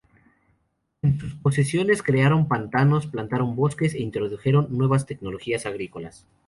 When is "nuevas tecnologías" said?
4.75-5.67